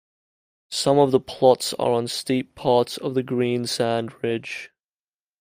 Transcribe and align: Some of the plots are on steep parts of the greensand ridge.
Some 0.71 0.97
of 0.97 1.11
the 1.11 1.19
plots 1.19 1.75
are 1.75 1.91
on 1.91 2.07
steep 2.07 2.55
parts 2.55 2.97
of 2.97 3.13
the 3.13 3.21
greensand 3.21 4.23
ridge. 4.23 4.71